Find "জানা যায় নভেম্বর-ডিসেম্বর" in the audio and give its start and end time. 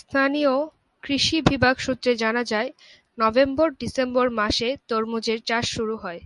2.16-4.26